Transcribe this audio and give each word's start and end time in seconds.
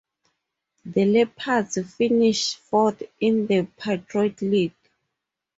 The 0.83 1.05
Leopards 1.05 1.77
finished 1.93 2.57
fourth 2.57 3.03
in 3.19 3.45
the 3.45 3.67
Patriot 3.77 4.41
League. 4.41 4.73